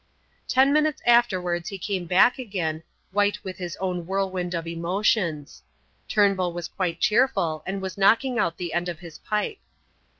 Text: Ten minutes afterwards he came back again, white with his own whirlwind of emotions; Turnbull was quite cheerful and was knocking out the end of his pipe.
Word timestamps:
Ten 0.47 0.73
minutes 0.73 0.99
afterwards 1.05 1.69
he 1.69 1.77
came 1.77 2.07
back 2.07 2.39
again, 2.39 2.81
white 3.11 3.43
with 3.43 3.57
his 3.59 3.75
own 3.75 4.07
whirlwind 4.07 4.55
of 4.55 4.65
emotions; 4.65 5.61
Turnbull 6.07 6.53
was 6.53 6.67
quite 6.67 6.99
cheerful 6.99 7.61
and 7.67 7.83
was 7.83 7.99
knocking 7.99 8.39
out 8.39 8.57
the 8.57 8.73
end 8.73 8.89
of 8.89 8.97
his 9.01 9.19
pipe. 9.19 9.59